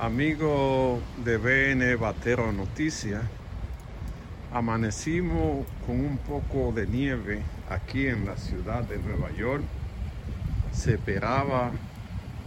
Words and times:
Amigo 0.00 0.98
de 1.24 1.36
BN 1.36 1.94
Batero 1.94 2.50
Noticias, 2.50 3.22
amanecimos 4.52 5.64
con 5.86 6.00
un 6.00 6.18
poco 6.18 6.72
de 6.72 6.84
nieve 6.88 7.42
aquí 7.70 8.08
en 8.08 8.26
la 8.26 8.36
ciudad 8.36 8.82
de 8.82 8.98
Nueva 8.98 9.30
York. 9.38 9.62
Se 10.72 10.94
esperaba 10.94 11.70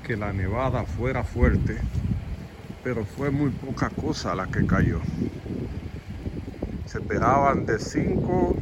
que 0.06 0.18
la 0.18 0.34
nevada 0.34 0.84
fuera 0.84 1.24
fuerte, 1.24 1.78
pero 2.84 3.06
fue 3.06 3.32
muy 3.32 3.52
poca 3.52 3.92
cosa 3.92 4.36
la 4.36 4.48
que 4.48 4.68
cayó. 4.68 5.00
Se 6.86 6.98
esperaban 6.98 7.66
de 7.66 7.80
5 7.80 8.56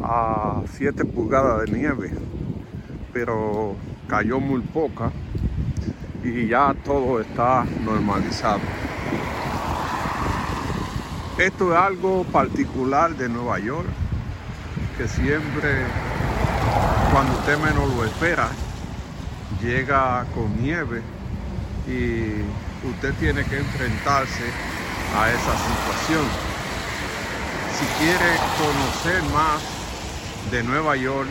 a 0.00 0.62
7 0.72 1.04
pulgadas 1.04 1.66
de 1.66 1.78
nieve, 1.78 2.10
pero 3.12 3.76
cayó 4.08 4.40
muy 4.40 4.62
poca 4.62 5.12
y 6.22 6.48
ya 6.48 6.74
todo 6.84 7.20
está 7.20 7.64
normalizado. 7.84 8.60
Esto 11.38 11.72
es 11.72 11.78
algo 11.78 12.24
particular 12.24 13.14
de 13.16 13.28
Nueva 13.28 13.58
York, 13.58 13.88
que 14.96 15.08
siempre 15.08 15.84
cuando 17.12 17.32
usted 17.34 17.58
menos 17.58 17.94
lo 17.94 18.04
espera, 18.04 18.48
llega 19.60 20.24
con 20.34 20.60
nieve 20.62 21.02
y 21.86 22.42
usted 22.88 23.14
tiene 23.20 23.44
que 23.44 23.58
enfrentarse 23.58 24.44
a 25.16 25.28
esa 25.28 25.54
situación. 25.56 26.24
Si 27.78 27.84
quiere 27.98 28.36
conocer 28.58 29.22
más 29.32 29.60
de 30.50 30.62
Nueva 30.62 30.96
York, 30.96 31.28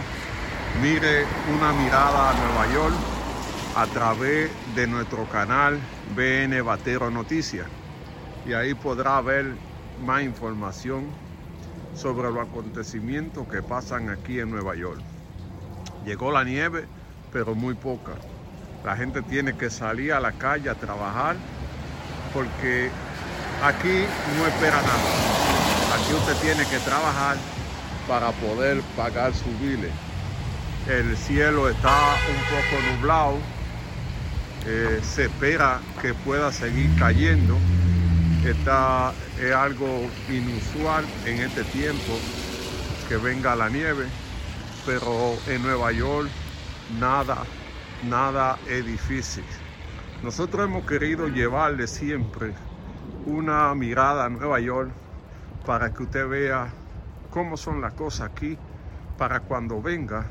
mire 0.81 1.25
una 1.55 1.71
mirada 1.73 2.31
a 2.31 2.33
Nueva 2.33 2.73
York 2.73 3.12
a 3.75 3.87
través 3.87 4.51
de 4.75 4.85
nuestro 4.85 5.25
canal 5.25 5.79
BN 6.15 6.61
Batero 6.61 7.09
Noticias 7.09 7.65
y 8.45 8.53
ahí 8.53 8.75
podrá 8.75 9.19
ver 9.21 9.55
más 10.05 10.21
información 10.21 11.05
sobre 11.95 12.29
los 12.29 12.47
acontecimientos 12.47 13.47
que 13.47 13.63
pasan 13.63 14.09
aquí 14.09 14.39
en 14.39 14.51
Nueva 14.51 14.75
York. 14.75 15.01
Llegó 16.05 16.31
la 16.31 16.43
nieve, 16.43 16.85
pero 17.31 17.55
muy 17.55 17.73
poca. 17.73 18.11
La 18.83 18.95
gente 18.95 19.21
tiene 19.21 19.55
que 19.55 19.69
salir 19.69 20.13
a 20.13 20.19
la 20.19 20.33
calle 20.33 20.69
a 20.69 20.75
trabajar 20.75 21.35
porque 22.33 22.89
aquí 23.63 24.05
no 24.37 24.47
espera 24.47 24.81
nada. 24.81 25.95
Aquí 25.95 26.13
usted 26.13 26.35
tiene 26.41 26.65
que 26.69 26.79
trabajar 26.79 27.37
para 28.07 28.31
poder 28.33 28.81
pagar 28.95 29.33
su 29.33 29.49
biles. 29.59 29.91
El 30.87 31.15
cielo 31.15 31.69
está 31.69 32.15
un 32.27 32.43
poco 32.49 32.91
nublado, 32.91 33.37
eh, 34.65 34.99
se 35.03 35.25
espera 35.25 35.79
que 36.01 36.13
pueda 36.13 36.51
seguir 36.51 36.89
cayendo. 36.97 37.57
Esta 38.45 39.13
es 39.39 39.53
algo 39.53 40.09
inusual 40.29 41.05
en 41.25 41.39
este 41.39 41.63
tiempo 41.65 42.13
que 43.07 43.17
venga 43.17 43.55
la 43.55 43.69
nieve, 43.69 44.05
pero 44.85 45.35
en 45.47 45.61
Nueva 45.63 45.91
York 45.91 46.29
nada, 46.99 47.43
nada 48.09 48.57
es 48.69 48.85
difícil. 48.85 49.43
Nosotros 50.23 50.65
hemos 50.65 50.85
querido 50.85 51.27
llevarle 51.27 51.87
siempre 51.87 52.53
una 53.25 53.73
mirada 53.75 54.25
a 54.25 54.29
Nueva 54.29 54.59
York 54.59 54.91
para 55.65 55.93
que 55.93 56.03
usted 56.03 56.27
vea 56.27 56.67
cómo 57.29 57.57
son 57.57 57.81
las 57.81 57.93
cosas 57.93 58.29
aquí, 58.31 58.57
para 59.17 59.41
cuando 59.41 59.81
venga 59.81 60.25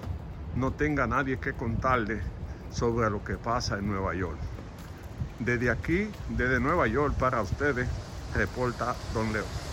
no 0.55 0.72
tenga 0.72 1.06
nadie 1.06 1.39
que 1.39 1.55
contarle 1.55 2.20
sobre 2.73 3.11
lo 3.11 3.23
que 3.23 3.37
pasa 3.37 3.78
en 3.78 3.87
Nueva 3.87 4.15
York. 4.15 4.39
Desde 5.39 5.70
aquí, 5.70 6.09
desde 6.31 6.61
Nueva 6.61 6.87
York 6.87 7.14
para 7.19 7.42
ustedes, 7.42 7.89
reporta 8.34 8.95
Don 9.14 9.33
Leo. 9.33 9.72